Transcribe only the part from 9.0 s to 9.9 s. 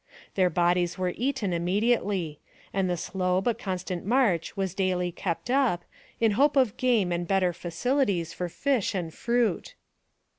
fruit.